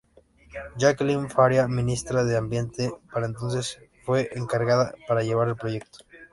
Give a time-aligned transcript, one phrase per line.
[0.77, 5.99] Jacqueline Faría, ministra de ambiente para entonces, fue encargada de llevar el proyecto.